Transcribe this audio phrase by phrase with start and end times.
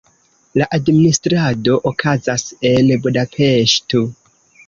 [0.59, 4.01] La administrado okazas en Budapeŝto.